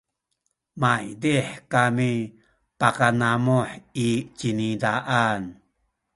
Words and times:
maydih 0.81 1.49
kami 1.71 2.13
pakanamuh 2.79 3.67
i 4.07 4.09
cinizaan 4.37 5.41